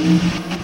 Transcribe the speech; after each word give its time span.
Música 0.00 0.57